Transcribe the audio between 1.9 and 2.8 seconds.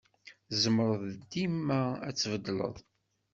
ad tbeddeleḍ.